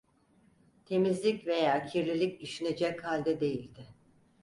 Temizlik 0.85 1.47
veya 1.47 1.85
kirlilik 1.85 2.41
düşünecek 2.41 3.03
halde 3.03 3.39
değildi. 3.39 3.85